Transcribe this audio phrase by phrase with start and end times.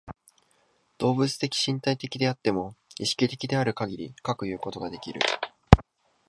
[0.97, 5.21] 動物的身体的であっても、意識的であるかぎりかくいうことができる。